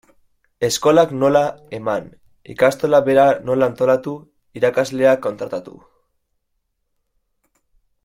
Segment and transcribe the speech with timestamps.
[0.67, 1.43] Eskolak nola
[1.79, 2.07] eman,
[2.55, 4.17] ikastola bera nola antolatu,
[4.63, 5.79] irakasleak kontratatu...